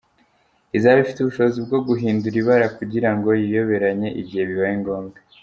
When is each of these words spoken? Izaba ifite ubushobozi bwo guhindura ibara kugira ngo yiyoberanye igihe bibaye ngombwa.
Izaba 0.77 0.97
ifite 1.03 1.19
ubushobozi 1.21 1.59
bwo 1.65 1.79
guhindura 1.87 2.35
ibara 2.41 2.67
kugira 2.77 3.09
ngo 3.15 3.29
yiyoberanye 3.41 4.09
igihe 4.21 4.43
bibaye 4.49 4.75
ngombwa. 4.81 5.17